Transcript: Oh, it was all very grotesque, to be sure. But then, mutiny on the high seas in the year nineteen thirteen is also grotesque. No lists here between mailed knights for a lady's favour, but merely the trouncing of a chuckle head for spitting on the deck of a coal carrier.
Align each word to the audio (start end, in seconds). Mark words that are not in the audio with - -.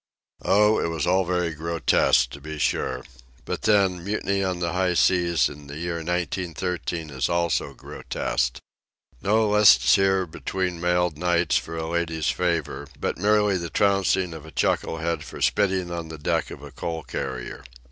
Oh, 0.41 0.79
it 0.79 0.87
was 0.87 1.05
all 1.05 1.25
very 1.25 1.51
grotesque, 1.53 2.31
to 2.31 2.41
be 2.41 2.57
sure. 2.57 3.03
But 3.45 3.61
then, 3.61 4.03
mutiny 4.03 4.43
on 4.43 4.57
the 4.57 4.73
high 4.73 4.95
seas 4.95 5.47
in 5.47 5.67
the 5.67 5.77
year 5.77 6.01
nineteen 6.01 6.55
thirteen 6.55 7.11
is 7.11 7.29
also 7.29 7.75
grotesque. 7.75 8.57
No 9.21 9.47
lists 9.47 9.93
here 9.93 10.25
between 10.25 10.81
mailed 10.81 11.19
knights 11.19 11.57
for 11.57 11.77
a 11.77 11.87
lady's 11.87 12.29
favour, 12.29 12.87
but 12.99 13.19
merely 13.19 13.57
the 13.57 13.69
trouncing 13.69 14.33
of 14.33 14.43
a 14.43 14.49
chuckle 14.51 14.97
head 14.97 15.23
for 15.23 15.39
spitting 15.39 15.91
on 15.91 16.07
the 16.07 16.17
deck 16.17 16.49
of 16.49 16.63
a 16.63 16.71
coal 16.71 17.03
carrier. 17.03 17.63